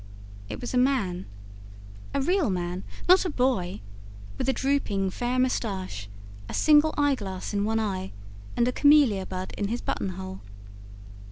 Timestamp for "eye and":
7.79-8.67